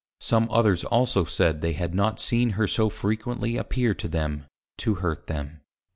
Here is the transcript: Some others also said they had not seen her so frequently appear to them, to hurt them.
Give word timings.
Some 0.21 0.47
others 0.49 0.83
also 0.83 1.25
said 1.25 1.61
they 1.61 1.73
had 1.73 1.93
not 1.93 2.19
seen 2.19 2.53
her 2.57 2.67
so 2.67 2.89
frequently 2.89 3.55
appear 3.55 3.93
to 3.93 4.07
them, 4.07 4.45
to 4.79 4.95
hurt 4.95 5.27
them. 5.27 5.61